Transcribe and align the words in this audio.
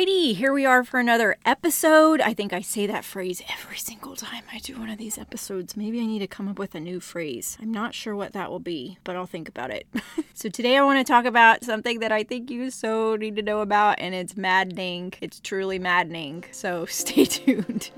Here 0.00 0.54
we 0.54 0.64
are 0.64 0.82
for 0.82 0.98
another 0.98 1.36
episode. 1.44 2.22
I 2.22 2.32
think 2.32 2.54
I 2.54 2.62
say 2.62 2.86
that 2.86 3.04
phrase 3.04 3.42
every 3.52 3.76
single 3.76 4.16
time 4.16 4.44
I 4.50 4.56
do 4.56 4.78
one 4.78 4.88
of 4.88 4.96
these 4.96 5.18
episodes. 5.18 5.76
Maybe 5.76 6.00
I 6.00 6.06
need 6.06 6.20
to 6.20 6.26
come 6.26 6.48
up 6.48 6.58
with 6.58 6.74
a 6.74 6.80
new 6.80 7.00
phrase. 7.00 7.58
I'm 7.60 7.70
not 7.70 7.94
sure 7.94 8.16
what 8.16 8.32
that 8.32 8.50
will 8.50 8.60
be, 8.60 8.96
but 9.04 9.14
I'll 9.14 9.26
think 9.26 9.46
about 9.46 9.70
it. 9.70 9.86
so 10.34 10.48
today 10.48 10.78
I 10.78 10.84
want 10.84 11.06
to 11.06 11.12
talk 11.12 11.26
about 11.26 11.64
something 11.64 11.98
that 11.98 12.12
I 12.12 12.22
think 12.22 12.50
you 12.50 12.70
so 12.70 13.14
need 13.14 13.36
to 13.36 13.42
know 13.42 13.60
about, 13.60 14.00
and 14.00 14.14
it's 14.14 14.38
maddening. 14.38 15.12
It's 15.20 15.38
truly 15.38 15.78
maddening. 15.78 16.46
So 16.50 16.86
stay 16.88 17.26
tuned. 17.26 17.90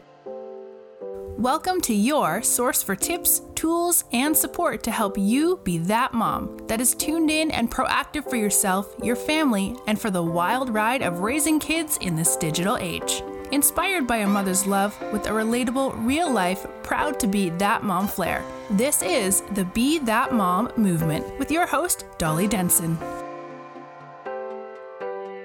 Welcome 1.39 1.81
to 1.83 1.95
your 1.95 2.43
source 2.43 2.83
for 2.83 2.95
tips, 2.95 3.41
tools, 3.55 4.05
and 4.13 4.37
support 4.37 4.83
to 4.83 4.91
help 4.91 5.17
you 5.17 5.59
be 5.65 5.79
that 5.79 6.13
mom 6.13 6.59
that 6.67 6.81
is 6.81 6.95
tuned 6.95 7.31
in 7.31 7.51
and 7.51 7.71
proactive 7.71 8.29
for 8.29 8.37
yourself, 8.37 8.95
your 9.03 9.17
family, 9.17 9.75
and 9.87 9.99
for 9.99 10.11
the 10.11 10.23
wild 10.23 10.69
ride 10.69 11.01
of 11.01 11.21
raising 11.21 11.59
kids 11.59 11.97
in 12.03 12.15
this 12.17 12.37
digital 12.37 12.77
age. 12.77 13.23
Inspired 13.51 14.07
by 14.07 14.19
a 14.19 14.27
mother's 14.27 14.67
love 14.67 14.95
with 15.11 15.27
a 15.27 15.31
relatable, 15.31 15.95
real 16.05 16.31
life, 16.31 16.67
proud 16.83 17.19
to 17.21 17.27
be 17.27 17.49
that 17.51 17.83
mom 17.83 18.07
flair. 18.07 18.45
This 18.71 19.03
is 19.03 19.41
the 19.53 19.65
Be 19.65 19.99
That 20.01 20.35
Mom 20.35 20.71
movement 20.77 21.39
with 21.39 21.51
your 21.51 21.67
host, 21.67 22.05
Dolly 22.19 22.47
Denson. 22.47 22.99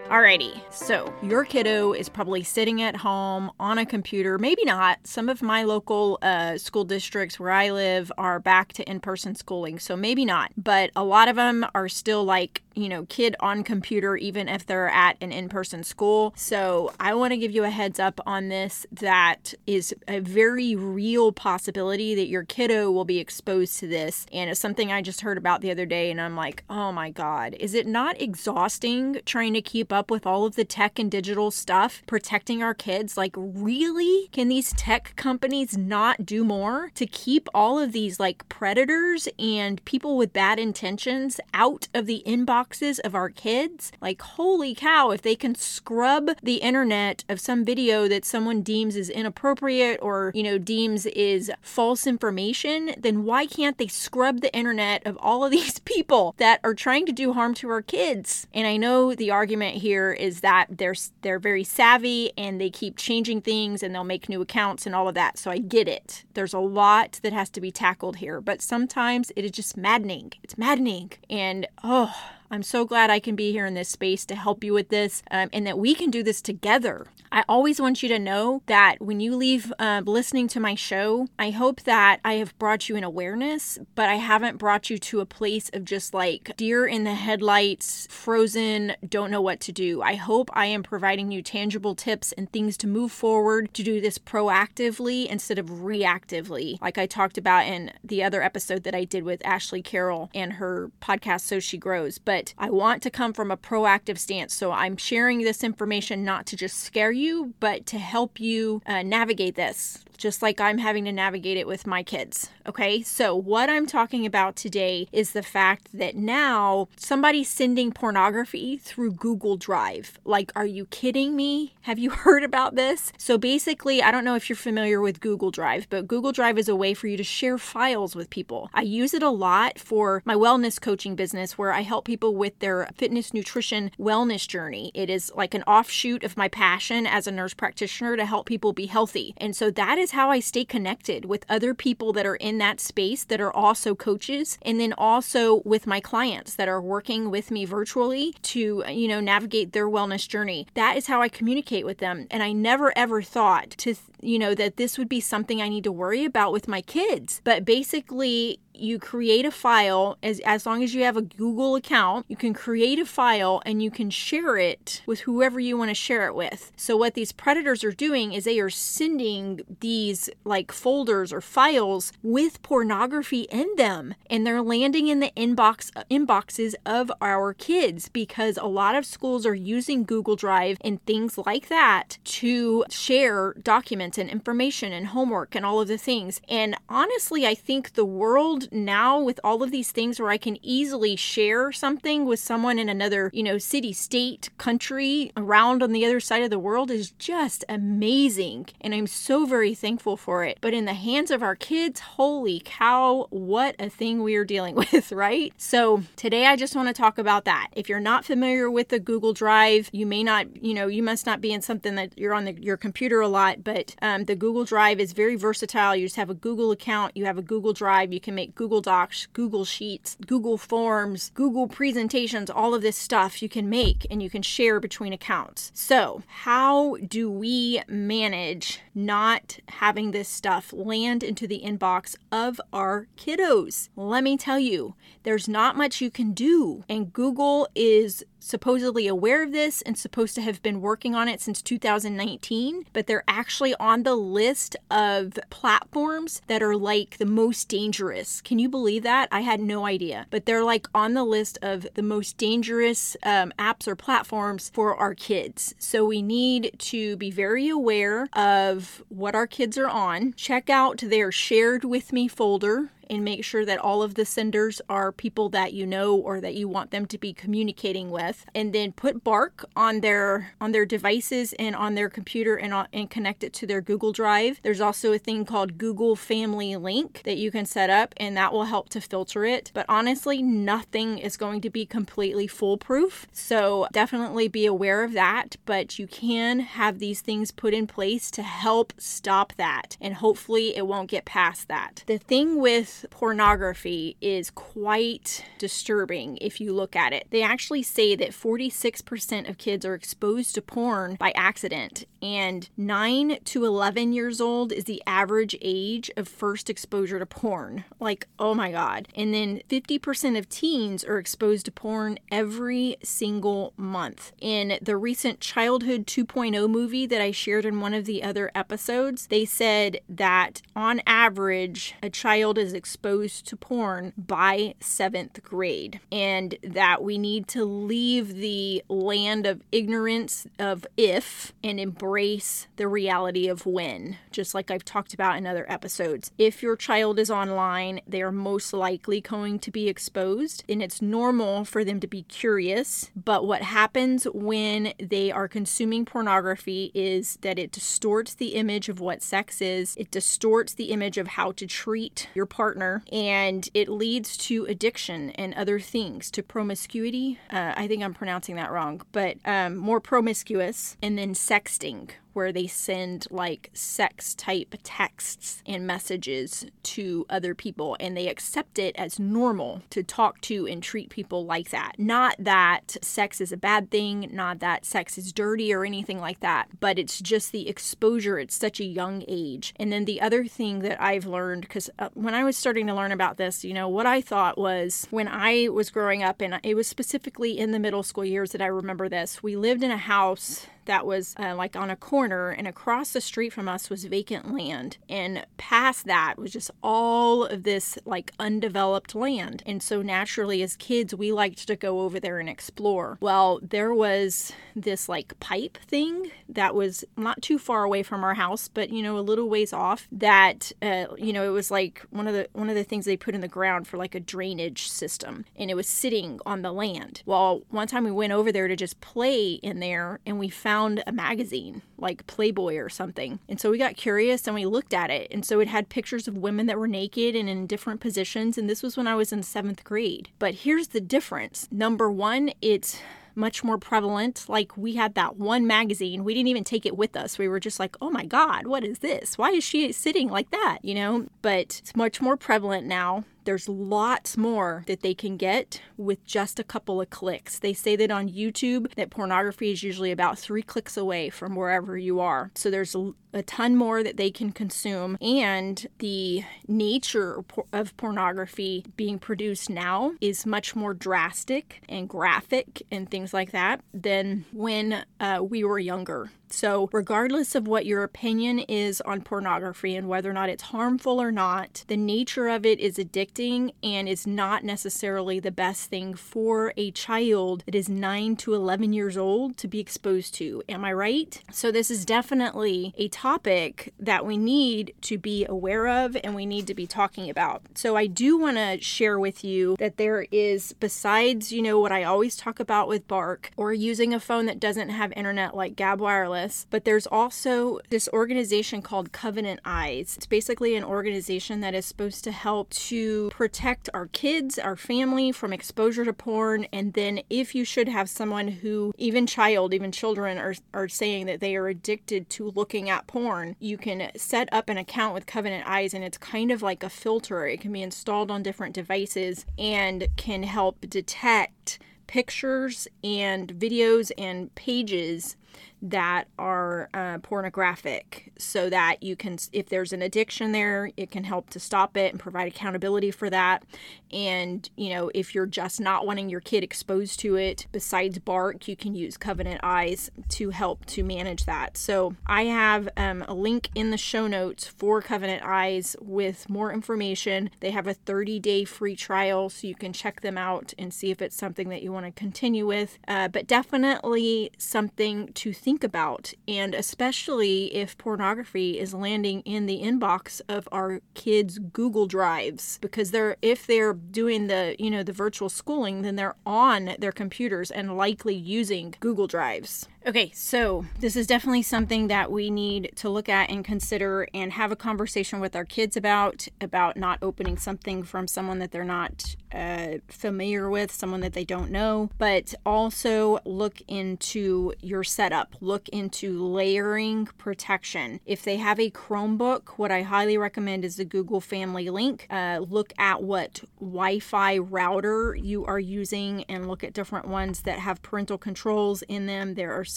Alrighty, 0.10 0.62
so 0.72 1.14
your 1.22 1.44
kiddo 1.44 1.92
is 1.92 2.08
probably 2.08 2.42
sitting 2.42 2.82
at 2.82 2.96
home 2.96 3.52
on 3.60 3.78
a 3.78 3.86
computer. 3.86 4.38
Maybe 4.38 4.64
not. 4.64 5.06
Some 5.06 5.28
of 5.28 5.42
my 5.42 5.64
local 5.64 6.18
uh, 6.22 6.58
school 6.58 6.86
districts 6.86 7.38
where 7.42 7.52
I 7.52 7.72
live 7.72 8.10
are 8.18 8.40
back 8.40 8.72
to 8.74 8.90
in 8.90 9.02
person 9.02 9.36
schooling, 9.36 9.80
so 9.80 9.98
maybe 9.98 10.24
not. 10.24 10.54
But 10.56 10.92
a 10.96 11.04
lot 11.04 11.28
of 11.28 11.36
them 11.36 11.66
are 11.76 11.90
still 11.90 12.24
like 12.24 12.62
you 12.78 12.88
know, 12.88 13.06
kid 13.08 13.36
on 13.40 13.64
computer, 13.64 14.16
even 14.16 14.48
if 14.48 14.66
they're 14.66 14.90
at 14.90 15.18
an 15.20 15.32
in 15.32 15.50
person 15.50 15.84
school. 15.84 16.34
So 16.38 16.94
I 17.00 17.16
want 17.16 17.32
to 17.32 17.38
give 17.38 17.52
you 17.52 17.64
a 17.64 17.70
heads 17.70 18.00
up 18.00 18.22
on 18.26 18.50
this 18.50 18.86
that 18.92 19.54
is 19.66 19.96
a 20.08 20.20
very 20.20 20.76
real 20.76 21.32
possibility 21.32 22.14
that 22.16 22.28
your 22.28 22.44
kiddo 22.44 22.92
will 22.92 23.06
be 23.06 23.18
exposed 23.18 23.80
to 23.80 23.88
this. 23.88 24.28
And 24.32 24.50
it's 24.50 24.60
something 24.60 24.92
I 24.92 25.02
just 25.02 25.22
heard 25.22 25.38
about 25.38 25.62
the 25.62 25.72
other 25.72 25.86
day, 25.86 26.12
and 26.12 26.22
I'm 26.22 26.36
like, 26.36 26.64
oh 26.70 26.92
my 26.92 27.10
God, 27.10 27.56
is 27.60 27.74
it 27.74 27.88
not 27.88 28.22
exhausting 28.22 29.22
trying 29.26 29.54
to 29.54 29.62
keep 29.62 29.92
up 29.92 30.12
with 30.12 30.28
all 30.28 30.46
of 30.46 30.56
the 30.56 30.66
tech 30.66 31.00
and 31.00 31.10
digital 31.10 31.50
stuff, 31.50 32.04
protecting 32.06 32.62
our 32.62 32.76
kids? 32.76 33.18
Like, 33.18 33.34
really? 33.38 34.28
Can 34.32 34.50
these 34.50 34.72
tech 34.74 35.14
companies 35.16 35.78
not 35.78 36.26
do 36.26 36.44
more 36.44 36.92
to 36.94 37.08
keep 37.08 37.50
all 37.54 37.80
of 37.80 37.92
these 37.92 38.20
like 38.20 38.48
predators 38.50 39.28
and 39.40 39.84
people 39.86 40.16
with 40.16 40.32
bad 40.32 40.60
intentions 40.60 41.40
out 41.54 41.88
of 41.96 42.06
the 42.06 42.22
inbox? 42.28 42.67
Boxes 42.68 43.00
of 43.00 43.16
our 43.16 43.30
kids. 43.30 43.94
Like, 44.02 44.22
holy 44.22 44.76
cow, 44.76 45.12
if 45.12 45.22
they 45.22 45.36
can 45.36 45.56
scrub 45.56 46.32
the 46.44 46.56
internet 46.56 47.24
of 47.30 47.40
some 47.40 47.64
video 47.64 48.10
that 48.10 48.26
someone 48.26 48.62
deems 48.62 48.98
is 48.98 49.10
inappropriate 49.10 50.00
or, 50.02 50.34
you 50.36 50.44
know, 50.44 50.58
deems 50.58 51.06
is 51.06 51.50
false 51.62 52.06
information, 52.06 52.94
then 52.98 53.24
why 53.24 53.46
can't 53.46 53.78
they 53.78 53.88
scrub 53.88 54.42
the 54.42 54.54
internet 54.54 55.06
of 55.08 55.18
all 55.22 55.46
of 55.46 55.52
these 55.58 55.80
people 55.80 56.36
that 56.40 56.60
are 56.66 56.74
trying 56.74 57.06
to 57.06 57.14
do 57.14 57.32
harm 57.32 57.54
to 57.54 57.70
our 57.70 57.82
kids? 57.82 58.48
And 58.54 58.68
I 58.68 58.76
know 58.76 59.16
the 59.16 59.32
argument 59.32 59.78
here 59.78 60.12
is 60.12 60.42
that 60.42 60.68
they're 60.70 60.96
they're 61.22 61.40
very 61.40 61.64
savvy 61.64 62.32
and 62.38 62.60
they 62.60 62.70
keep 62.70 62.98
changing 62.98 63.42
things 63.42 63.82
and 63.82 63.96
they'll 63.96 64.04
make 64.04 64.28
new 64.28 64.42
accounts 64.42 64.86
and 64.86 64.94
all 64.94 65.08
of 65.08 65.16
that. 65.16 65.38
So 65.38 65.52
I 65.52 65.60
get 65.60 65.88
it. 65.88 66.26
There's 66.34 66.54
a 66.54 66.60
lot 66.60 67.22
that 67.24 67.32
has 67.32 67.50
to 67.52 67.62
be 67.62 67.72
tackled 67.72 68.18
here, 68.18 68.42
but 68.42 68.62
sometimes 68.62 69.32
it 69.38 69.46
is 69.46 69.52
just 69.52 69.78
maddening. 69.78 70.34
It's 70.44 70.58
maddening. 70.58 71.14
And 71.30 71.66
oh, 71.82 72.14
I'm 72.50 72.64
so 72.64 72.86
glad 72.86 73.10
I 73.10 73.20
can 73.20 73.36
be 73.36 73.52
here 73.52 73.66
in 73.66 73.74
this 73.74 73.90
space 73.90 74.26
to 74.26 74.36
help 74.36 74.64
you 74.64 74.74
with 74.74 74.90
this 74.90 75.22
um, 75.32 75.50
and 75.52 75.68
that 75.68 75.78
we 75.78 75.94
can 75.94 76.10
do 76.10 76.24
this 76.24 76.42
together. 76.42 77.08
I 77.30 77.44
always 77.50 77.82
want 77.82 78.02
you 78.02 78.10
to 78.10 78.20
know 78.20 78.62
that 78.68 79.02
when 79.02 79.20
you 79.20 79.36
leave 79.36 79.74
uh, 79.80 80.02
listening 80.06 80.48
to 80.50 80.62
my 80.62 80.76
show, 80.76 81.28
I 81.38 81.50
hope 81.50 81.82
that 81.82 82.22
I 82.24 82.36
have 82.36 82.58
brought 82.58 82.88
you 82.88 82.96
an 82.96 83.04
awareness, 83.04 83.78
but 83.96 84.08
I 84.08 84.16
haven't 84.16 84.58
brought 84.58 84.90
you 84.90 84.98
to 84.98 85.20
a 85.20 85.26
place 85.26 85.70
of 85.74 85.84
just 85.84 86.14
like 86.14 86.56
deer 86.56 86.86
in 86.88 87.04
the 87.04 87.16
headlights, 87.16 88.08
frozen, 88.10 88.94
don't 89.08 89.30
know 89.30 89.42
what 89.42 89.60
to 89.62 89.74
do. 89.74 90.02
I 90.02 90.16
hope 90.16 90.50
I 90.54 90.68
am 90.68 90.84
providing 90.84 91.32
you 91.32 91.42
tangible 91.42 91.96
tips 91.96 92.32
and 92.32 92.50
things 92.52 92.78
to 92.78 92.88
move 92.88 93.12
forward 93.12 93.74
to 93.74 93.84
do 93.84 94.00
this 94.00 94.18
proactively 94.18 95.28
instead 95.28 95.60
of 95.60 95.68
reactively, 95.68 96.82
like 96.82 96.98
I 96.98 97.08
talked 97.08 97.38
about 97.38 97.66
in 97.66 97.92
the 98.04 98.24
other 98.24 98.42
episode 98.42 98.84
that 98.84 98.96
I 98.96 99.04
did 99.04 99.24
with 99.24 99.46
Ashley 99.46 99.82
Carroll 99.82 100.30
and 100.34 100.54
her 100.54 100.92
podcast, 101.02 101.42
So 101.42 101.60
She 101.60 101.78
Grows. 101.78 102.18
But 102.18 102.37
but 102.38 102.54
I 102.60 102.70
want 102.70 103.02
to 103.02 103.10
come 103.10 103.34
from 103.34 103.50
a 103.50 103.58
proactive 103.58 104.20
stance. 104.20 104.54
So 104.54 104.72
I'm 104.72 104.96
sharing 104.96 105.40
this 105.40 105.64
information 105.64 106.24
not 106.24 106.46
to 106.48 106.56
just 106.56 106.78
scare 106.78 107.12
you, 107.12 107.56
but 107.60 107.88
to 107.88 107.98
help 107.98 108.40
you 108.40 108.84
uh, 108.86 109.02
navigate 109.02 109.56
this 109.56 110.06
just 110.18 110.42
like 110.42 110.60
I'm 110.60 110.80
having 110.80 111.06
to 111.06 111.12
navigate 111.12 111.58
it 111.58 111.68
with 111.68 111.88
my 111.88 112.04
kids. 112.04 112.50
Okay, 112.68 113.02
so 113.02 113.36
what 113.36 113.70
I'm 113.70 113.86
talking 113.86 114.26
about 114.26 114.56
today 114.56 115.08
is 115.12 115.32
the 115.32 115.44
fact 115.44 115.90
that 115.94 116.16
now 116.16 116.90
somebody's 116.98 117.50
sending 117.50 117.92
pornography 117.92 118.78
through 118.78 119.12
Google 119.12 119.58
Drive. 119.58 120.20
Like, 120.26 120.52
are 120.56 120.66
you 120.66 120.86
kidding 120.88 121.36
me? 121.36 121.76
Have 121.82 122.00
you 122.00 122.10
heard 122.26 122.44
about 122.44 122.76
this? 122.76 123.14
So 123.18 123.38
basically, 123.38 124.02
I 124.02 124.12
don't 124.12 124.26
know 124.26 124.36
if 124.36 124.50
you're 124.50 124.56
familiar 124.56 125.00
with 125.00 125.20
Google 125.20 125.52
Drive, 125.52 125.88
but 125.90 126.08
Google 126.08 126.32
Drive 126.32 126.58
is 126.58 126.68
a 126.68 126.76
way 126.76 126.94
for 126.94 127.08
you 127.08 127.18
to 127.18 127.24
share 127.24 127.58
files 127.58 128.16
with 128.16 128.30
people. 128.30 128.70
I 128.74 128.82
use 128.82 129.14
it 129.14 129.24
a 129.24 129.30
lot 129.30 129.80
for 129.80 130.22
my 130.26 130.36
wellness 130.36 130.82
coaching 130.82 131.16
business 131.16 131.58
where 131.58 131.72
I 131.72 131.82
help 131.82 132.06
people 132.06 132.36
with 132.36 132.58
their 132.60 132.90
fitness, 132.96 133.34
nutrition, 133.34 133.92
wellness 134.00 134.48
journey. 134.48 134.92
It 134.94 135.10
is 135.10 135.32
like 135.36 135.54
an 135.54 135.64
offshoot 135.64 136.24
of 136.24 136.38
my 136.38 136.48
passion 136.48 137.06
as 137.06 137.28
a 137.28 137.32
nurse 137.32 137.54
practitioner 137.54 138.18
to 138.18 138.26
help 138.26 138.46
people 138.46 138.74
be 138.74 138.88
healthy. 138.88 139.34
And 139.38 139.56
so 139.56 139.72
that 139.72 139.98
is 139.98 140.07
is 140.08 140.12
how 140.12 140.32
I 140.32 140.40
stay 140.40 140.64
connected 140.64 141.26
with 141.26 141.46
other 141.50 141.74
people 141.74 142.14
that 142.14 142.26
are 142.26 142.38
in 142.38 142.60
that 142.60 142.80
space 142.80 143.26
that 143.26 143.42
are 143.42 143.54
also 143.54 143.94
coaches, 143.94 144.58
and 144.62 144.80
then 144.80 144.94
also 144.98 145.62
with 145.66 145.86
my 145.86 146.00
clients 146.00 146.56
that 146.56 146.70
are 146.70 146.82
working 146.82 147.30
with 147.30 147.52
me 147.52 147.66
virtually 147.66 148.34
to, 148.44 148.86
you 148.90 149.08
know, 149.10 149.20
navigate 149.20 149.74
their 149.74 149.90
wellness 149.90 150.26
journey. 150.26 150.66
That 150.76 150.96
is 150.96 151.08
how 151.08 151.22
I 151.22 151.28
communicate 151.28 151.86
with 151.86 151.98
them. 151.98 152.26
And 152.32 152.42
I 152.42 152.54
never 152.54 152.98
ever 152.98 153.22
thought 153.22 153.72
to, 153.80 153.96
you 154.22 154.40
know, 154.40 154.56
that 154.56 154.78
this 154.78 154.98
would 154.98 155.10
be 155.10 155.20
something 155.20 155.62
I 155.62 155.68
need 155.68 155.84
to 155.84 155.92
worry 155.92 156.24
about 156.24 156.54
with 156.54 156.70
my 156.70 156.80
kids. 156.82 157.42
But 157.44 157.66
basically, 157.66 158.60
you 158.80 159.00
create 159.00 159.46
a 159.46 159.52
file 159.52 160.18
as 160.24 160.40
as 160.42 160.66
long 160.66 160.84
as 160.84 160.94
you 160.94 161.04
have 161.04 161.18
a 161.18 161.22
Google 161.22 161.76
account, 161.76 162.26
you 162.28 162.36
can 162.36 162.54
create 162.54 163.00
a 163.00 163.06
file 163.06 163.62
and 163.66 163.82
you 163.82 163.92
can 163.92 164.10
share 164.10 164.58
it 164.58 165.02
with 165.06 165.22
whoever 165.22 165.60
you 165.60 165.78
want 165.78 165.90
to 165.90 165.96
share 165.96 166.28
it 166.28 166.36
with. 166.36 166.72
So 166.76 166.96
what 166.98 167.14
these 167.14 167.32
predators 167.32 167.84
are 167.84 167.92
doing 167.92 168.34
is 168.34 168.44
they 168.44 168.60
are 168.60 168.70
sending 168.70 169.62
these 169.80 170.30
like 170.44 170.72
folders 170.72 171.32
or 171.34 171.42
files 171.42 172.12
with 172.24 172.62
pornography 172.62 173.42
in 173.52 173.68
them 173.78 174.16
and 174.30 174.46
they're 174.46 174.62
landing 174.62 175.08
in 175.08 175.20
the 175.20 175.32
inbox 175.36 175.92
inboxes 176.10 176.76
of 176.86 177.12
our 177.22 177.54
kids 177.54 178.10
because 178.10 178.58
a 178.58 178.66
lot 178.66 178.96
of 178.96 179.06
schools 179.06 179.46
are 179.46 179.56
using 179.56 180.04
Google 180.04 180.36
Drive 180.36 180.78
and 180.82 181.04
things 181.06 181.38
like 181.38 181.68
that 181.70 182.18
to 182.24 182.86
share 182.90 183.54
documents 183.62 184.18
and 184.18 184.30
information 184.30 184.92
and 184.92 185.08
homework 185.08 185.56
and 185.56 185.66
all 185.66 185.82
of 185.82 185.88
the 185.88 185.98
things. 185.98 186.42
And 186.48 186.76
honestly, 186.90 187.46
I 187.46 187.56
think 187.56 187.94
the 187.94 188.06
world 188.06 188.67
now 188.72 189.20
with 189.20 189.40
all 189.44 189.64
of 189.64 189.72
these 189.72 189.92
things 189.92 190.20
where 190.20 190.30
I 190.30 190.38
can 190.38 190.58
easily 190.62 191.16
share 191.16 191.72
something 191.72 192.26
with 192.26 192.40
someone 192.40 192.80
in 192.80 192.90
another, 192.90 193.30
you 193.34 193.44
know, 193.44 193.58
city, 193.58 193.94
state, 193.94 194.50
country 194.58 195.32
around 195.36 195.84
on 195.84 195.92
the 195.92 196.06
other 196.06 196.20
side 196.20 196.44
of 196.44 196.50
the 196.50 196.60
world 196.60 196.92
is 196.92 197.12
just 197.12 197.64
amazing. 197.70 198.68
And 198.82 198.94
I'm 198.94 199.08
so 199.08 199.46
very 199.46 199.74
thankful 199.74 200.18
for 200.18 200.44
it. 200.44 200.58
But 200.62 200.74
in 200.74 200.86
the 200.86 200.94
hands 200.94 201.32
of 201.32 201.44
our 201.44 201.56
kids, 201.56 202.00
holy 202.00 202.62
cow, 202.64 203.28
what 203.30 203.76
a 203.80 203.90
thing 203.90 204.24
we 204.24 204.36
are 204.36 204.46
dealing 204.46 204.76
with, 204.92 205.12
right? 205.12 205.54
So 205.58 206.04
today 206.16 206.46
I 206.46 206.56
just 206.56 206.76
want 206.76 206.88
to 206.88 206.94
talk 206.94 207.18
about 207.18 207.46
that. 207.46 207.70
If 207.74 207.90
you're 207.90 208.00
not 208.00 208.26
familiar 208.26 208.70
with 208.70 208.90
the 208.90 209.00
Google 209.00 209.34
Drive, 209.34 209.90
you 209.92 210.06
may 210.06 210.24
not, 210.24 210.64
you 210.64 210.74
know, 210.74 210.88
you 210.88 211.04
must 211.04 211.26
not 211.26 211.42
be 211.42 211.52
in 211.52 211.62
something 211.62 211.96
that 211.96 212.18
you're 212.18 212.34
on 212.34 212.46
the, 212.46 212.54
your 212.54 212.78
computer 212.78 213.22
a 213.22 213.28
lot, 213.28 213.64
but 213.64 213.96
um, 214.02 214.26
the 214.26 214.36
Google 214.36 214.66
Drive 214.66 215.00
is 215.00 215.14
very 215.14 215.36
versatile. 215.36 215.96
You 215.96 216.06
just 216.06 216.16
have 216.16 216.30
a 216.30 216.34
Google 216.34 216.72
account, 216.72 217.16
you 217.16 217.26
have 217.26 217.38
a 217.38 217.42
Google 217.42 217.74
Drive, 217.74 218.14
you 218.14 218.20
can 218.20 218.36
make 218.36 218.56
Google 218.58 218.82
Docs, 218.82 219.28
Google 219.34 219.66
Sheets, 219.66 220.18
Google 220.26 220.58
Forms, 220.58 221.32
Google 221.36 221.68
presentations, 221.68 222.50
all 222.50 222.74
of 222.74 222.82
this 222.82 222.98
stuff 222.98 223.42
you 223.42 223.48
can 223.48 223.70
make 223.70 224.06
and 224.10 224.22
you 224.22 224.30
can 224.30 224.42
share 224.42 224.80
between 224.80 225.14
accounts. 225.14 225.72
So, 225.76 226.24
how 226.28 226.98
do 227.08 227.30
we 227.30 227.82
manage 227.88 228.80
not 228.96 229.60
having 229.70 230.10
this 230.10 230.28
stuff 230.28 230.74
land 230.74 231.24
into 231.24 231.48
the 231.48 231.62
inbox 231.64 232.16
of 232.32 232.60
our 232.74 233.08
kiddos? 233.16 233.90
Let 233.96 234.24
me 234.24 234.38
tell 234.38 234.60
you, 234.60 234.96
there's 235.22 235.48
not 235.48 235.78
much 235.78 236.02
you 236.02 236.10
can 236.10 236.32
do, 236.32 236.84
and 236.90 237.14
Google 237.14 237.68
is 237.76 238.26
supposedly 238.40 239.08
aware 239.08 239.44
of 239.44 239.52
this 239.52 239.82
and 239.82 239.98
supposed 239.98 240.36
to 240.36 240.42
have 240.42 240.62
been 240.62 240.82
working 240.82 241.16
on 241.16 241.28
it 241.28 241.42
since 241.42 241.62
2019, 241.62 242.86
but 242.94 243.08
they're 243.08 243.24
actually 243.28 243.76
on 243.76 244.04
the 244.04 244.16
list 244.16 244.76
of 244.90 245.40
platforms 245.50 246.42
that 246.48 246.64
are 246.64 246.76
like 246.76 247.18
the 247.18 247.26
most 247.26 247.68
dangerous. 247.68 248.42
Can 248.42 248.60
you 248.60 248.70
believe 248.70 249.04
that? 249.04 249.28
I 249.32 249.42
had 249.42 249.60
no 249.60 249.86
idea. 249.86 250.28
But 250.30 250.46
they're 250.46 250.64
like 250.64 250.88
on 250.94 251.14
the 251.14 251.24
list 251.24 251.58
of 251.62 251.88
the 251.94 252.04
most 252.04 252.38
dangerous 252.38 253.18
um, 253.24 253.52
apps 253.60 253.88
or 253.88 253.96
platforms 253.96 254.70
for 254.74 254.96
our 254.96 255.14
kids. 255.14 255.76
So 255.80 256.06
we 256.06 256.22
need 256.22 256.76
to 256.80 257.18
be 257.18 257.32
very 257.32 257.70
aware 257.70 258.28
of 258.34 259.04
what 259.10 259.36
our 259.36 259.48
kids 259.48 259.78
are 259.78 259.90
on. 259.90 260.34
Check 260.34 260.70
out 260.70 261.00
their 261.00 261.32
shared 261.32 261.84
with 261.84 262.14
me 262.14 262.28
folder 262.28 262.90
and 263.10 263.24
make 263.24 263.44
sure 263.44 263.66
that 263.66 263.80
all 263.80 264.02
of 264.02 264.16
the 264.16 264.26
senders 264.26 264.82
are 264.90 265.12
people 265.12 265.50
that 265.50 265.74
you 265.74 265.86
know 265.86 266.16
or 266.16 266.42
that 266.42 266.56
you 266.56 266.68
want 266.68 266.92
them 266.92 267.06
to 267.08 267.18
be 267.18 267.34
communicating 267.34 268.10
with. 268.10 268.46
And 268.56 268.74
then 268.74 268.92
put 268.92 269.24
bark 269.24 269.66
on 269.76 270.02
their 270.02 270.54
on 270.62 270.72
their 270.72 270.86
devices 270.86 271.54
and 271.54 271.76
on 271.76 271.96
their 271.96 272.10
computer 272.10 272.56
and 272.56 272.74
on, 272.74 272.88
and 272.94 273.10
connect 273.10 273.44
it 273.44 273.54
to 273.54 273.68
their 273.68 273.82
Google 273.82 274.12
Drive. 274.12 274.60
There's 274.64 274.82
also 274.82 275.14
a 275.14 275.20
thing 275.20 275.46
called 275.46 275.78
Google 275.78 276.16
Family 276.16 276.76
Link 276.76 277.22
that 277.26 277.38
you 277.38 277.52
can 277.52 277.66
set 277.66 277.90
up 277.90 278.14
and 278.18 278.36
that 278.38 278.54
will 278.54 278.66
help 278.66 278.90
to 278.90 279.02
filter 279.02 279.46
it. 279.46 279.72
But 279.74 279.86
honestly 279.90 280.42
nothing 280.42 281.18
is 281.18 281.38
going 281.38 281.62
to 281.62 281.70
be 281.70 281.86
completely 281.86 282.48
foolproof. 282.48 283.28
So 283.32 283.88
definitely 283.92 284.48
be 284.48 284.66
aware 284.66 285.04
of 285.04 285.14
that 285.14 285.56
but 285.66 286.00
you 286.00 286.08
can 286.08 286.60
have 286.60 287.00
these 287.00 287.22
things 287.22 287.52
put 287.52 287.74
in 287.74 287.88
place 287.88 288.32
to 288.32 288.44
help 288.44 288.94
stop 288.98 289.54
that. 289.58 289.98
And 290.02 290.16
hopefully 290.16 290.76
it 290.76 290.88
won't 290.88 291.10
get 291.10 291.26
past 291.26 291.68
that. 291.68 292.04
The 292.08 292.18
thing 292.18 292.60
with 292.60 292.97
pornography 293.10 294.18
is 294.22 294.50
quite 294.50 295.46
disturbing 295.58 296.38
if 296.38 296.60
you 296.60 296.74
look 296.74 296.96
at 296.96 297.14
it. 297.14 297.28
They 297.30 297.42
actually 297.42 297.84
say 297.84 298.16
that 298.16 298.32
46% 298.32 299.50
of 299.50 299.58
kids 299.58 299.86
are 299.86 299.94
exposed 299.94 300.56
to 300.56 300.62
porn 300.62 301.16
by 301.16 301.32
accident, 301.36 302.06
and 302.22 302.70
9 302.78 303.40
to 303.46 303.66
11 303.66 304.14
years 304.14 304.42
old 304.42 304.72
is 304.72 304.86
the 304.86 305.04
average 305.06 305.56
age 305.62 306.10
of 306.18 306.28
first 306.28 306.70
exposure 306.70 307.20
to 307.20 307.26
porn. 307.26 307.86
Like, 308.00 308.28
oh 308.40 308.54
my 308.54 308.72
God. 308.72 309.08
And 309.16 309.34
then 309.34 309.62
50% 309.70 310.38
of 310.38 310.50
teens 310.50 311.04
are 311.04 311.18
exposed 311.18 311.66
to 311.66 311.72
porn 311.72 312.18
every 312.32 312.98
single 313.04 313.74
month. 313.78 314.32
In 314.40 314.80
the 314.82 314.98
recent 314.98 315.40
Childhood 315.40 316.08
2.0 316.08 316.70
movie 316.70 317.06
that 317.06 317.22
I 317.22 317.32
shared 317.32 317.66
in 317.66 317.80
one 317.80 317.94
of 317.94 318.06
the 318.06 318.24
other 318.24 318.52
episodes, 318.56 319.28
they 319.28 319.46
said 319.46 320.00
that 320.10 320.62
on 320.76 321.02
average, 321.06 321.96
a 322.02 322.10
child 322.10 322.58
is 322.58 322.74
exposed 322.88 323.46
to 323.46 323.58
porn 323.58 324.14
by 324.18 324.74
seventh 324.80 325.44
grade, 325.44 326.00
and 326.10 326.58
that 326.64 327.04
we 327.04 327.18
need 327.18 327.46
to 327.46 327.66
leave 327.66 328.36
the 328.36 328.82
land 328.88 329.46
of 329.46 329.62
ignorance 329.74 330.48
of 330.58 330.88
if 330.96 331.52
and 331.62 331.82
embrace 331.82 332.68
the 332.78 332.88
reality 332.88 333.50
of 333.50 333.66
when, 333.66 334.16
just 334.32 334.56
like 334.56 334.72
I've 334.72 334.86
talked 334.86 335.14
about 335.14 335.36
in 335.36 335.46
other 335.46 335.70
episodes. 335.70 336.32
If 336.38 336.64
your 336.64 336.78
child 336.78 337.20
is 337.20 337.30
online, 337.30 338.00
they 338.08 338.22
are 338.22 338.32
most 338.32 338.72
likely 338.72 339.20
going 339.20 339.60
to 339.60 339.70
be 339.70 339.90
exposed, 339.90 340.64
and 340.70 340.82
it's 340.82 341.02
normal 341.02 341.66
for 341.66 341.84
them 341.84 342.00
to 342.00 342.08
be 342.08 342.22
curious. 342.24 343.12
But 343.18 343.46
what 343.46 343.64
happens 343.64 344.24
when 344.34 344.94
they 344.98 345.30
are 345.30 345.50
consuming 345.50 346.06
pornography 346.06 346.92
is 346.94 347.38
that 347.42 347.60
it 347.60 347.74
distorts 347.74 348.34
the 348.34 348.56
image 348.56 348.88
of 348.88 349.02
what 349.02 349.22
sex 349.22 349.62
is, 349.62 349.94
it 349.98 350.10
distorts 350.10 350.74
the 350.74 350.92
image 350.92 351.18
of 351.18 351.28
how 351.28 351.52
to 351.52 351.68
treat 351.68 352.30
your 352.34 352.46
partner 352.46 352.77
partner, 352.78 353.04
and 353.12 353.70
it 353.74 353.90
leads 353.90 354.38
to 354.38 354.66
addiction 354.66 355.32
and 355.32 355.54
other 355.56 355.80
things, 355.80 356.32
to 356.32 356.44
promiscuity. 356.44 357.40
Uh, 357.52 357.74
I 357.76 357.88
think 357.88 358.04
I'm 358.04 358.14
pronouncing 358.14 358.56
that 358.56 358.72
wrong, 358.72 359.02
but 359.12 359.38
um, 359.46 359.76
more 359.76 360.00
promiscuous, 360.00 360.98
and 361.02 361.18
then 361.18 361.34
sexting, 361.34 362.12
where 362.38 362.52
they 362.52 362.68
send 362.68 363.26
like 363.32 363.72
sex 363.74 364.36
type 364.36 364.76
texts 364.84 365.64
and 365.66 365.88
messages 365.88 366.68
to 366.84 367.26
other 367.32 367.56
people 367.56 367.98
and 368.00 368.16
they 368.16 368.28
accept 368.28 368.78
it 368.78 368.96
as 368.96 369.18
normal 369.18 369.82
to 369.90 370.04
talk 370.04 370.40
to 370.40 370.68
and 370.68 370.84
treat 370.84 371.10
people 371.10 371.48
like 371.48 371.72
that. 371.72 371.94
Not 371.98 372.36
that 372.38 372.96
sex 373.02 373.42
is 373.42 373.52
a 373.52 373.58
bad 373.58 373.90
thing, 373.90 374.30
not 374.32 374.60
that 374.60 374.86
sex 374.86 375.18
is 375.18 375.34
dirty 375.34 375.74
or 375.74 375.84
anything 375.84 376.20
like 376.20 376.42
that, 376.42 376.68
but 376.80 377.00
it's 377.00 377.20
just 377.20 377.52
the 377.52 377.68
exposure 377.68 378.38
at 378.38 378.52
such 378.52 378.80
a 378.80 378.86
young 378.86 379.24
age. 379.28 379.74
And 379.78 379.92
then 379.92 380.06
the 380.06 380.22
other 380.22 380.46
thing 380.46 380.82
that 380.82 381.02
I've 381.02 381.26
learned, 381.26 381.62
because 381.62 381.90
uh, 381.98 382.10
when 382.14 382.36
I 382.36 382.44
was 382.44 382.56
starting 382.56 382.86
to 382.86 382.94
learn 382.94 383.12
about 383.12 383.38
this, 383.38 383.66
you 383.66 383.74
know, 383.74 383.90
what 383.90 384.06
I 384.06 384.22
thought 384.22 384.60
was 384.60 385.08
when 385.10 385.28
I 385.28 385.70
was 385.70 385.90
growing 385.90 386.22
up, 386.22 386.40
and 386.42 386.60
it 386.62 386.76
was 386.76 386.88
specifically 386.88 387.58
in 387.58 387.72
the 387.72 387.80
middle 387.80 388.04
school 388.04 388.26
years 388.26 388.52
that 388.52 388.62
I 388.62 388.68
remember 388.68 389.10
this, 389.10 389.42
we 389.42 389.56
lived 389.56 389.82
in 389.82 389.90
a 389.90 389.98
house 389.98 390.68
that 390.88 391.06
was 391.06 391.36
uh, 391.40 391.56
like 391.56 391.76
on 391.76 391.90
a 391.90 391.96
corner, 391.96 392.50
and 392.50 392.68
across 392.68 393.12
the 393.12 393.22
street 393.22 393.52
from 393.52 393.68
us 393.68 393.90
was 393.90 394.06
vacant 394.06 394.54
land. 394.54 394.98
And 395.08 395.46
past 395.58 396.06
that 396.06 396.38
was 396.38 396.52
just 396.52 396.72
all 396.82 397.46
of 397.46 397.64
this 397.64 397.98
like 398.06 398.32
undeveloped 398.40 399.14
land. 399.14 399.64
And 399.66 399.84
so 399.84 400.02
naturally, 400.02 400.64
as 400.64 400.76
kids, 400.76 401.14
we 401.14 401.32
liked 401.32 401.68
to 401.68 401.76
go 401.76 402.02
over 402.02 402.20
there 402.20 402.40
and 402.40 402.50
explore. 402.50 403.18
Well, 403.22 403.60
there 403.62 403.94
was 403.94 404.52
this 404.76 405.08
like 405.08 405.40
pipe 405.40 405.78
thing 405.88 406.32
that 406.50 406.74
was 406.74 407.04
not 407.16 407.42
too 407.42 407.58
far 407.58 407.84
away 407.84 408.04
from 408.04 408.24
our 408.24 408.34
house, 408.34 408.68
but 408.68 408.90
you 408.90 409.04
know, 409.04 409.18
a 409.18 409.22
little 409.22 409.50
ways 409.50 409.74
off 409.74 410.08
that, 410.12 410.72
uh, 410.82 411.06
you 411.18 411.34
know, 411.34 411.48
it 411.48 411.52
was 411.52 411.70
like 411.70 412.06
one 412.10 412.28
of 412.28 412.34
the, 412.34 412.48
one 412.54 412.70
of 412.70 412.76
the 412.76 412.84
things 412.84 413.06
they 413.06 413.18
put 413.18 413.36
in 413.36 413.42
the 413.42 413.48
ground 413.48 413.88
for 413.88 413.98
like 413.98 414.16
a 414.16 414.20
drainage 414.20 414.90
system 414.90 415.46
and 415.56 415.70
it 415.70 415.76
was 415.76 415.88
sitting 415.88 416.40
on 416.46 416.62
the 416.62 416.72
land. 416.72 417.22
Well, 417.26 417.64
one 417.70 417.88
time 417.88 418.04
we 418.04 418.12
went 418.12 418.34
over 418.34 418.52
there 418.52 418.68
to 418.68 418.76
just 418.76 419.02
play 419.02 419.54
in 419.54 419.80
there 419.80 420.20
and 420.26 420.40
we 420.40 420.50
found 420.50 420.77
found 420.78 421.04
a 421.08 421.12
magazine 421.12 421.82
like 421.98 422.28
Playboy 422.28 422.76
or 422.76 422.88
something. 422.88 423.40
And 423.50 423.60
so 423.60 423.72
we 423.72 423.80
got 423.80 423.98
curious 423.98 424.46
and 424.46 424.54
we 424.54 424.68
looked 424.68 424.94
at 424.94 425.10
it. 425.10 425.28
And 425.32 425.44
so 425.44 425.60
it 425.60 425.68
had 425.68 425.90
pictures 425.90 426.28
of 426.28 426.38
women 426.38 426.68
that 426.68 426.78
were 426.78 426.88
naked 426.88 427.36
and 427.36 427.50
in 427.50 427.66
different 427.66 428.00
positions. 428.00 428.60
And 428.60 428.70
this 428.70 428.84
was 428.84 428.96
when 428.96 429.08
I 429.08 429.16
was 429.16 429.34
in 429.34 429.42
seventh 429.42 429.84
grade. 429.84 430.30
But 430.38 430.54
here's 430.54 430.90
the 430.90 431.02
difference 431.02 431.68
number 431.72 432.12
one, 432.12 432.52
it's 432.62 433.00
much 433.34 433.64
more 433.64 433.80
prevalent. 433.80 434.46
Like 434.48 434.78
we 434.78 434.94
had 434.96 435.16
that 435.16 435.38
one 435.38 435.66
magazine, 435.66 436.24
we 436.24 436.36
didn't 436.36 436.50
even 436.50 436.64
take 436.64 436.86
it 436.86 436.96
with 436.96 437.16
us. 437.16 437.40
We 437.40 437.48
were 437.48 437.60
just 437.60 437.80
like, 437.80 437.96
oh 438.00 438.12
my 438.12 438.26
God, 438.26 438.68
what 438.68 438.84
is 438.84 439.00
this? 439.00 439.36
Why 439.36 439.50
is 439.50 439.64
she 439.64 439.92
sitting 439.92 440.30
like 440.30 440.52
that? 440.52 440.78
You 440.84 440.94
know, 440.94 441.28
but 441.42 441.82
it's 441.82 441.96
much 441.96 442.22
more 442.22 442.38
prevalent 442.38 442.86
now. 442.86 443.24
There's 443.48 443.70
lots 443.70 444.36
more 444.36 444.84
that 444.88 445.04
they 445.04 445.14
can 445.14 445.38
get 445.38 445.82
with 445.96 446.26
just 446.26 446.60
a 446.60 446.66
couple 446.66 447.00
of 447.00 447.10
clicks. 447.10 447.60
They 447.60 447.72
say 447.72 447.96
that 447.96 448.12
on 448.12 448.28
YouTube 448.28 448.94
that 448.96 449.10
pornography 449.10 449.72
is 449.72 449.84
usually 449.84 450.12
about 450.12 450.38
3 450.38 450.62
clicks 450.64 450.98
away 450.98 451.30
from 451.30 451.56
wherever 451.56 451.98
you 451.98 452.20
are. 452.20 452.52
So 452.56 452.70
there's 452.70 452.94
a 453.34 453.44
ton 453.44 453.78
more 453.78 454.04
that 454.04 454.18
they 454.18 454.32
can 454.32 454.52
consume 454.52 455.18
and 455.22 455.88
the 456.00 456.44
nature 456.68 457.42
of 457.72 457.96
pornography 457.96 458.84
being 458.98 459.18
produced 459.18 459.70
now 459.70 460.12
is 460.20 460.46
much 460.46 460.76
more 460.76 460.94
drastic 460.94 461.82
and 461.88 462.10
graphic 462.10 462.84
and 462.92 463.10
things 463.10 463.34
like 463.34 463.52
that 463.52 463.80
than 463.94 464.44
when 464.52 465.06
uh, 465.22 465.40
we 465.42 465.64
were 465.64 465.80
younger 465.80 466.30
so, 466.50 466.90
regardless 466.94 467.56
of 467.56 467.68
what 467.68 467.86
your 467.86 468.04
opinion 468.04 468.60
is 468.60 469.02
on 469.02 469.22
pornography 469.22 469.96
and 469.96 470.08
whether 470.08 470.30
or 470.30 470.34
not 470.34 470.50
it's 470.50 470.64
harmful 470.64 471.22
or 471.22 471.32
not, 471.32 471.84
the 471.88 471.98
nature 471.98 472.48
of 472.48 472.66
it 472.66 472.80
is 472.80 472.98
and 473.40 474.08
is 474.08 474.28
not 474.28 474.64
necessarily 474.64 475.40
the 475.40 475.52
best 475.52 475.90
thing 475.90 476.14
for 476.14 476.74
a 476.78 476.92
child 476.92 477.64
that 477.66 477.76
is 477.76 477.90
9 477.90 478.36
to 478.38 478.54
11 478.54 478.94
years 478.94 479.18
old 479.18 479.58
to 479.58 479.68
be 479.68 479.80
exposed 479.80 480.34
to. 480.36 480.64
Am 480.70 480.84
I 480.84 480.94
right? 480.94 481.42
So, 481.52 481.72
this 481.72 481.92
is 481.92 482.06
definitely 482.06 482.94
a 482.98 483.08
topic 483.08 483.94
that 484.00 484.26
we 484.26 484.38
need 484.38 484.94
to 485.02 485.18
be 485.18 485.46
aware 485.46 485.88
of 485.88 486.18
and 486.24 486.36
we 486.36 486.46
need 486.46 486.68
to 486.68 486.76
be 486.76 486.88
talking 486.88 487.30
about. 487.30 487.64
So, 487.76 487.96
I 487.96 488.08
do 488.08 488.38
want 488.38 488.58
to 488.58 488.80
share 488.82 489.20
with 489.20 489.44
you 489.44 489.76
that 489.80 489.98
there 489.98 490.28
is, 490.32 490.74
besides, 490.74 491.52
you 491.52 491.62
know, 491.62 491.80
what 491.80 491.92
I 491.92 492.04
always 492.04 492.36
talk 492.36 492.60
about 492.60 492.88
with 492.88 493.08
Bark 493.08 493.52
or 493.58 493.74
using 493.74 494.14
a 494.14 494.20
phone 494.20 494.46
that 494.48 494.60
doesn't 494.60 494.90
have 494.90 495.14
internet 495.16 495.56
like 495.56 495.76
Gabb 495.76 495.98
Wireless 496.00 496.58
but 496.70 496.86
there's 496.86 497.08
also 497.08 497.80
this 497.90 498.10
organization 498.14 498.82
called 498.82 499.12
Covenant 499.12 499.60
Eyes. 499.66 500.16
It's 500.18 500.26
basically 500.26 500.76
an 500.76 500.84
organization 500.84 501.62
that 501.62 501.76
is 501.76 501.86
supposed 501.86 502.24
to 502.24 502.32
help 502.32 502.70
to 502.72 503.27
protect 503.30 503.90
our 503.94 504.08
kids, 504.08 504.58
our 504.58 504.76
family 504.76 505.32
from 505.32 505.54
exposure 505.54 506.06
to 506.06 506.14
porn. 506.14 506.68
And 506.74 506.94
then, 506.94 507.22
if 507.30 507.56
you 507.56 507.64
should 507.66 507.88
have 507.88 508.10
someone 508.10 508.48
who, 508.48 508.94
even 508.98 509.28
child, 509.28 509.74
even 509.74 509.92
children, 509.92 510.38
are, 510.38 510.56
are 510.74 510.88
saying 510.88 511.26
that 511.28 511.40
they 511.40 511.56
are 511.56 511.68
addicted 511.68 512.30
to 512.32 512.52
looking 512.52 512.90
at 512.90 513.08
porn, 513.08 513.56
you 513.60 513.78
can 513.78 514.12
set 514.16 514.50
up 514.52 514.70
an 514.70 514.78
account 514.78 515.14
with 515.14 515.26
Covenant 515.26 515.68
Eyes, 515.68 515.94
and 515.94 516.04
it's 516.04 516.18
kind 516.18 516.52
of 516.52 516.62
like 516.62 516.84
a 516.84 516.90
filter. 516.90 517.46
It 517.46 517.62
can 517.62 517.72
be 517.72 517.82
installed 517.82 518.32
on 518.32 518.44
different 518.44 518.76
devices 518.76 519.46
and 519.58 520.08
can 520.16 520.44
help 520.44 520.82
detect 520.90 521.80
pictures 522.08 522.88
and 523.04 523.54
videos 523.54 524.12
and 524.18 524.54
pages 524.56 525.36
that 525.82 526.28
are 526.40 526.90
uh, 526.94 527.20
pornographic 527.20 528.32
so 528.38 528.70
that 528.70 529.04
you 529.04 529.16
can, 529.16 529.38
if 529.54 529.70
there's 529.70 529.94
an 529.94 530.02
addiction 530.02 530.52
there, 530.52 530.92
it 530.98 531.12
can 531.12 531.24
help 531.24 531.50
to 531.52 531.60
stop 531.60 531.96
it 531.96 532.12
and 532.12 532.20
provide 532.20 532.48
accountability 532.48 533.12
for 533.12 533.30
that. 533.30 533.64
And, 534.12 534.68
you 534.76 534.90
know, 534.90 535.12
if 535.14 535.36
you're 535.36 535.46
just 535.46 535.80
not 535.80 536.08
wanting 536.08 536.30
your 536.30 536.40
kid 536.40 536.64
exposed 536.64 537.20
to 537.20 537.36
it, 537.36 537.68
besides 537.72 538.18
Bark, 538.20 538.68
you 538.68 538.76
can 538.76 538.96
use 538.96 539.18
Covenant 539.18 539.60
Eyes 539.64 540.10
to 540.30 540.50
help 540.50 540.86
to 540.88 541.04
manage 541.04 541.46
that. 541.46 541.78
So 541.78 542.16
I 542.26 542.46
have 542.46 542.90
um, 542.98 543.24
a 543.28 543.34
link 543.34 543.70
in 543.76 543.92
the 543.92 543.98
show 543.98 544.26
notes 544.26 544.66
for 544.66 545.02
Covenant 545.02 545.44
Eyes 545.44 545.96
with 546.00 546.50
more 546.50 546.74
information. 546.74 547.52
They 547.60 547.72
have 547.72 547.88
a 547.88 547.94
30 547.94 548.40
day 548.40 548.66
free 548.66 548.96
trial, 548.96 549.50
so 549.50 549.68
you 549.68 549.76
can 549.76 549.94
check 549.94 550.22
them 550.22 550.38
out 550.38 550.74
and 550.80 550.94
see 550.94 551.12
if 551.12 551.22
it's 551.22 551.36
something 551.36 551.70
that 551.70 551.84
you 551.84 551.92
want 551.92 552.06
to 552.06 552.12
continue 552.12 552.66
with. 552.66 552.98
Uh, 553.08 553.28
but 553.28 553.46
definitely 553.46 554.52
something 554.58 555.32
to 555.34 555.54
think 555.54 555.67
about, 555.76 556.34
and 556.48 556.74
especially 556.74 557.76
if 557.76 557.98
pornography 557.98 558.80
is 558.80 558.94
landing 558.94 559.42
in 559.42 559.66
the 559.66 559.82
inbox 559.82 560.40
of 560.48 560.68
our 560.72 561.02
kids' 561.14 561.60
Google 561.60 562.08
Drives, 562.08 562.78
because 562.82 563.12
they're 563.12 563.36
if 563.42 563.68
they're 563.68 563.94
doing 563.94 564.48
the 564.48 564.76
you 564.80 564.90
know 564.90 565.04
the 565.04 565.12
virtual 565.12 565.50
schooling, 565.50 566.04
then 566.04 566.16
they're 566.16 566.36
on 566.46 566.96
their 567.00 567.12
computers 567.12 567.70
and 567.70 567.98
likely 567.98 568.36
using 568.36 568.96
Google 569.00 569.28
Drives. 569.28 569.88
Okay, 570.08 570.32
so 570.34 570.86
this 571.02 571.18
is 571.18 571.28
definitely 571.28 571.64
something 571.64 572.08
that 572.08 572.32
we 572.32 572.50
need 572.50 572.94
to 572.96 573.10
look 573.10 573.28
at 573.28 573.50
and 573.50 573.66
consider 573.66 574.26
and 574.34 574.54
have 574.54 574.72
a 574.72 574.76
conversation 574.78 575.42
with 575.42 575.54
our 575.54 575.66
kids 575.66 575.98
about 575.98 576.48
about 576.62 576.96
not 576.96 577.20
opening 577.22 577.58
something 577.58 578.04
from 578.04 578.26
someone 578.26 578.60
that 578.60 578.72
they're 578.72 578.86
not 578.86 579.36
uh, 579.52 579.98
familiar 580.08 580.70
with, 580.70 580.94
someone 580.94 581.20
that 581.20 581.34
they 581.34 581.44
don't 581.44 581.72
know, 581.72 582.10
but 582.18 582.54
also 582.66 583.40
look 583.44 583.82
into 583.90 584.72
your 584.82 585.04
setup, 585.04 585.56
look 585.60 585.90
into 585.90 586.42
layering 586.42 587.26
protection. 587.38 588.22
If 588.26 588.44
they 588.44 588.58
have 588.58 588.80
a 588.80 588.90
Chromebook, 588.90 589.72
what 589.78 589.92
I 589.92 590.04
highly 590.04 590.38
recommend 590.38 590.86
is 590.86 590.96
the 590.96 591.06
Google 591.06 591.42
Family 591.42 591.90
Link. 591.90 592.28
Uh, 592.30 592.60
look 592.66 592.94
at 592.98 593.24
what 593.24 593.62
Wi 593.82 594.20
Fi 594.20 594.58
router 594.58 595.36
you 595.36 595.66
are 595.66 595.80
using 595.80 596.46
and 596.46 596.66
look 596.66 596.86
at 596.86 596.94
different 596.94 597.28
ones 597.28 597.64
that 597.64 597.80
have 597.80 598.02
parental 598.02 598.38
controls 598.38 599.02
in 599.04 599.26
them. 599.26 599.56
There 599.56 599.74
are 599.74 599.84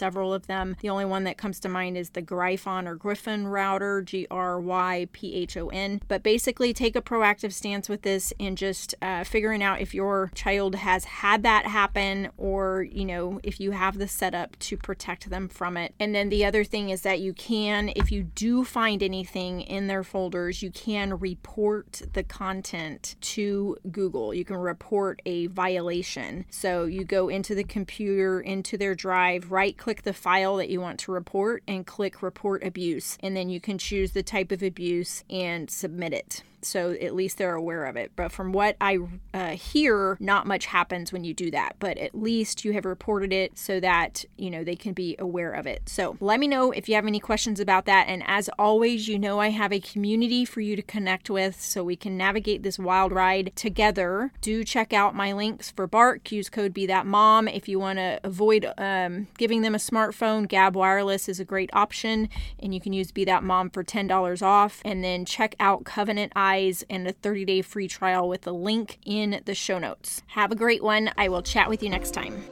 several 0.01 0.35
of 0.35 0.47
them. 0.49 0.77
The 0.81 0.89
only 0.89 1.05
one 1.05 1.25
that 1.25 1.37
comes 1.37 1.61
to 1.61 1.69
mind 1.69 1.97
is 1.97 2.11
the 2.11 2.23
Gryphon 2.23 2.89
or 2.89 2.97
Griffin 2.97 3.47
router, 3.47 4.01
G 4.03 4.27
R 4.31 4.59
Y 4.59 5.07
P 5.13 5.35
H 5.35 5.57
O 5.57 5.69
N. 5.69 6.01
But 6.09 6.23
basically, 6.23 6.73
take 6.73 6.97
a 6.97 7.03
proactive 7.03 7.53
stance 7.53 7.89
with 7.89 8.03
this 8.03 8.33
and 8.41 8.57
just 8.57 8.95
uh, 9.03 9.25
figuring 9.25 9.63
out 9.63 9.81
if 9.81 9.95
your 9.95 10.33
child 10.35 10.75
has 10.75 11.05
had 11.05 11.43
that 11.43 11.67
happen 11.67 12.31
or, 12.39 12.83
you 12.83 13.05
know, 13.05 13.41
if 13.43 13.61
you 13.61 13.73
have 13.73 13.99
the 13.99 14.09
setup 14.09 14.59
to 14.61 14.77
protect 14.77 15.29
them 15.29 15.49
from 15.49 15.77
it. 15.77 15.95
And 16.01 16.15
then 16.15 16.31
the 16.31 16.47
other 16.47 16.65
thing 16.65 16.89
is 16.89 17.03
that 17.03 17.21
you 17.21 17.35
can, 17.35 17.93
if 17.95 18.11
you 18.11 18.23
do 18.23 18.65
find 18.65 19.03
anything 19.03 19.61
in 19.61 19.87
their 19.87 20.03
folders, 20.03 20.63
you 20.63 20.71
can 20.71 21.19
report 21.19 22.01
the 22.15 22.23
content 22.23 23.17
to 23.21 23.77
Google. 23.91 24.33
You 24.33 24.47
can 24.47 24.57
report 24.57 25.21
a 25.27 25.49
violation. 25.49 26.47
So 26.51 26.85
you 26.85 27.05
go 27.05 27.29
into 27.29 27.55
the 27.55 27.65
computer, 27.65 28.41
into 28.41 28.79
their 28.79 28.95
drive, 28.95 29.53
right 29.53 29.77
click 29.77 29.90
click 29.91 30.03
the 30.03 30.13
file 30.13 30.57
that 30.57 30.71
you 30.71 30.81
want 30.81 31.01
to 31.01 31.11
report 31.11 31.65
and 31.67 31.85
click 31.85 32.23
report 32.23 32.63
abuse. 32.63 33.19
And 33.25 33.37
then 33.37 33.49
you 33.49 33.61
can 33.61 33.77
choose 33.77 34.13
the 34.13 34.23
type 34.23 34.53
of 34.53 34.63
abuse 34.63 35.25
and 35.29 35.69
submit 35.69 36.13
it 36.13 36.45
so 36.63 36.93
at 36.93 37.15
least 37.15 37.39
they're 37.39 37.55
aware 37.55 37.85
of 37.85 37.97
it. 37.97 38.13
But 38.17 38.33
from 38.33 38.53
what 38.53 38.77
I 38.81 38.99
uh, 39.33 39.51
hear, 39.51 40.17
not 40.21 40.47
much 40.47 40.67
happens 40.67 41.13
when 41.13 41.25
you 41.25 41.35
do 41.35 41.51
that. 41.51 41.77
But 41.79 41.99
at 41.99 42.15
least 42.15 42.65
you 42.65 42.73
have 42.73 42.85
reported 42.85 43.33
it 43.33 43.59
so 43.59 43.81
that 43.81 44.25
you 44.37 44.51
know 44.51 44.65
they 44.65 44.77
can 44.77 44.93
be 44.93 45.17
aware 45.19 45.53
of 45.53 45.67
it. 45.67 45.89
So 45.89 46.17
let 46.21 46.41
me 46.41 46.49
know 46.49 46.73
if 46.73 46.89
you 46.89 46.95
have 46.95 47.07
any 47.07 47.21
questions 47.21 47.61
about 47.61 47.87
that. 47.87 48.07
And 48.09 48.23
as 48.27 48.51
always, 48.59 49.09
you 49.09 49.19
know 49.19 49.41
I 49.41 49.51
have 49.51 49.73
a 49.73 49.81
community 49.81 50.45
for 50.45 50.61
you 50.61 50.77
to 50.77 50.83
connect 50.83 51.31
with, 51.31 51.61
so 51.61 51.83
we 51.83 51.97
can 51.97 52.17
navigate 52.17 52.63
this 52.63 52.79
wild 52.79 53.13
ride 53.13 53.53
together. 53.57 54.33
Do 54.41 54.65
check 54.65 54.93
out 54.93 55.15
my 55.15 55.33
links 55.33 55.71
for 55.71 55.87
Bark. 55.87 56.31
Use 56.33 56.49
code 56.49 56.75
Be 56.75 56.87
That 56.87 57.07
Mom 57.07 57.49
if 57.49 57.69
you 57.69 57.79
want 57.79 57.99
to 57.99 58.21
avoid 58.25 58.73
um, 58.79 59.29
giving 59.39 59.63
them 59.63 59.75
a 59.75 59.79
smartphone. 59.79 60.49
Gabb 60.49 60.75
Wireless 60.75 61.29
is 61.29 61.41
a 61.41 61.45
great 61.45 61.71
option, 61.73 62.29
and 62.59 62.75
you 62.75 62.81
can 62.81 62.93
use 62.93 63.13
Be 63.13 63.25
That 63.25 63.43
Mom 63.43 63.71
for 63.71 63.83
ten 63.83 64.07
dollars 64.07 64.43
off. 64.43 64.81
And 64.85 65.03
then 65.05 65.25
check 65.25 65.55
out 65.61 65.85
Covenant 65.85 66.33
Eye 66.37 66.50
and 66.89 67.07
a 67.07 67.13
30 67.13 67.45
day 67.45 67.63
free 67.63 67.89
trial 67.89 68.29
with 68.29 68.43
the 68.43 68.53
link 68.53 68.99
in 69.05 69.41
the 69.45 69.55
show 69.55 69.79
notes. 69.79 70.23
Have 70.29 70.53
a 70.53 70.57
great 70.57 70.83
one. 70.83 71.11
I 71.17 71.29
will 71.29 71.43
chat 71.43 71.69
with 71.69 71.83
you 71.83 71.89
next 71.89 72.13
time. 72.13 72.45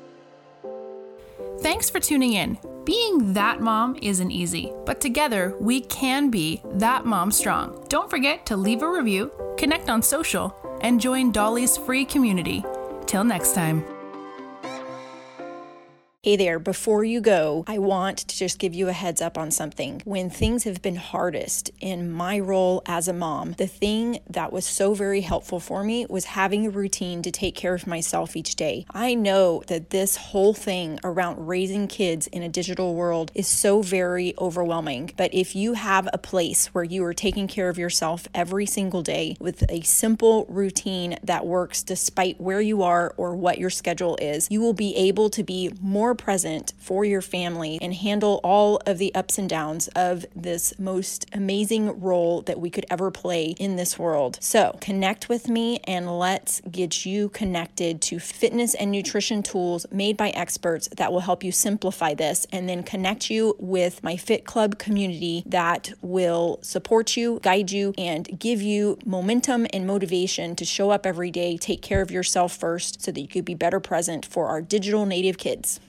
Thanks 1.61 1.91
for 1.91 1.99
tuning 1.99 2.35
in. 2.35 2.59
Being 2.85 3.35
that 3.35 3.61
mom 3.61 3.97
isn't 4.01 4.31
easy, 4.31 4.73
but 4.87 5.01
together 5.01 5.57
we 5.61 5.81
can 5.81 6.31
be 6.31 6.63
that 6.75 7.05
mom 7.05 7.31
strong. 7.33 7.85
Don't 7.89 8.09
forget 8.09 8.47
to 8.47 8.57
leave 8.57 8.83
a 8.83 8.91
review, 8.91 9.31
connect 9.59 9.91
on 9.91 10.03
social, 10.03 10.55
and 10.81 11.01
join 11.01 11.33
Dolly's 11.33 11.77
free 11.77 12.05
community. 12.05 12.65
Till 13.07 13.25
next 13.25 13.55
time. 13.55 13.98
Hey 16.29 16.37
there, 16.37 16.59
before 16.59 17.05
you 17.05 17.23
go, 17.23 17.65
I 17.67 17.79
want 17.79 18.19
to 18.19 18.37
just 18.37 18.59
give 18.59 18.75
you 18.75 18.89
a 18.89 18.93
heads 18.93 19.23
up 19.23 19.39
on 19.39 19.51
something. 19.51 20.03
When 20.05 20.29
things 20.29 20.65
have 20.65 20.83
been 20.83 20.97
hardest 20.97 21.71
in 21.81 22.13
my 22.13 22.39
role 22.39 22.83
as 22.85 23.09
a 23.09 23.15
mom, 23.15 23.53
the 23.53 23.67
thing 23.67 24.21
that 24.29 24.53
was 24.53 24.67
so 24.67 24.93
very 24.93 25.23
helpful 25.23 25.59
for 25.59 25.83
me 25.83 26.05
was 26.05 26.27
having 26.27 26.67
a 26.67 26.71
routine 26.71 27.23
to 27.23 27.31
take 27.31 27.55
care 27.55 27.73
of 27.73 27.87
myself 27.87 28.37
each 28.37 28.57
day. 28.57 28.85
I 28.91 29.15
know 29.15 29.63
that 29.69 29.89
this 29.89 30.17
whole 30.17 30.53
thing 30.53 31.01
around 31.03 31.47
raising 31.47 31.89
kids 31.89 32.27
in 32.27 32.43
a 32.43 32.49
digital 32.51 32.95
world 32.95 33.33
is 33.35 33.47
so 33.49 33.81
very 33.81 34.35
overwhelming, 34.37 35.13
but 35.17 35.33
if 35.33 35.57
you 35.57 35.73
have 35.73 36.11
a 36.13 36.19
place 36.19 36.67
where 36.75 36.85
you 36.85 37.03
are 37.05 37.15
taking 37.15 37.49
care 37.49 37.71
of 37.71 37.79
yourself 37.79 38.29
every 38.35 38.67
single 38.67 39.01
day 39.01 39.39
with 39.41 39.65
a 39.71 39.81
simple 39.81 40.45
routine 40.51 41.17
that 41.23 41.47
works 41.47 41.83
despite 41.83 42.39
where 42.39 42.61
you 42.61 42.83
are 42.83 43.15
or 43.17 43.35
what 43.35 43.57
your 43.57 43.71
schedule 43.71 44.19
is, 44.21 44.47
you 44.51 44.61
will 44.61 44.75
be 44.75 44.95
able 44.95 45.31
to 45.31 45.43
be 45.43 45.73
more 45.81 46.18
present 46.19 46.75
for 46.79 47.05
your 47.05 47.23
family 47.23 47.79
and 47.81 47.95
handle 47.95 48.41
all 48.45 48.81
of 48.85 48.99
the 48.99 49.15
ups 49.15 49.39
and 49.39 49.49
downs 49.49 49.89
of 49.89 50.27
this 50.37 50.79
most 50.79 51.25
amazing 51.33 52.01
role 52.01 52.43
that 52.43 52.61
we 52.61 52.69
could 52.69 52.85
ever 52.91 53.11
play 53.11 53.55
in 53.59 53.77
this 53.77 53.99
world. 53.99 54.39
So, 54.41 54.77
connect 54.81 55.29
with 55.29 55.49
me 55.49 55.79
and 55.85 56.19
let's 56.19 56.61
get 56.71 57.07
you 57.07 57.29
connected 57.31 58.03
to 58.03 58.19
fitness 58.19 58.75
and 58.75 58.91
nutrition 58.91 59.43
tools 59.43 59.87
made 59.91 60.17
by 60.17 60.31
experts 60.31 60.89
that 60.97 61.13
will 61.13 61.21
help 61.21 61.43
you 61.43 61.53
simplify 61.53 62.15
this 62.15 62.47
and 62.53 62.69
then 62.69 62.83
connect 62.83 63.31
you 63.31 63.57
with 63.59 64.03
my 64.03 64.17
Fit 64.17 64.45
Club 64.45 64.79
community 64.79 65.43
that 65.47 65.93
will 66.03 66.59
support 66.63 67.17
you, 67.17 67.41
guide 67.43 67.71
you, 67.71 67.95
and 67.97 68.39
give 68.39 68.61
you 68.61 68.99
momentum 69.05 69.67
and 69.73 69.87
motivation 69.87 70.57
to 70.57 70.65
show 70.65 70.91
up 70.91 71.07
every 71.07 71.31
day, 71.31 71.57
take 71.57 71.83
care 71.83 72.03
of 72.03 72.11
yourself 72.11 72.57
first 72.57 73.03
so 73.03 73.13
that 73.13 73.21
you 73.21 73.29
could 73.29 73.45
be 73.45 73.55
better 73.55 73.81
present 73.81 74.27
for 74.27 74.47
our 74.49 74.61
digital 74.61 75.07
native 75.07 75.39
kids. 75.39 75.81